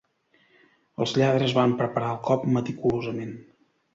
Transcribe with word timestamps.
Els 1.03 1.13
lladres 1.17 1.53
van 1.59 1.77
preparar 1.83 2.09
el 2.15 2.19
cop 2.31 2.47
meticulosament. 2.57 3.37